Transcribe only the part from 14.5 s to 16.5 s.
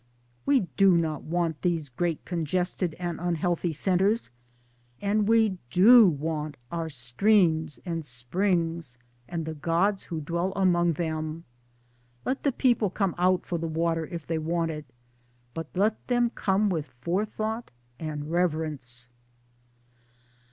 it; but let them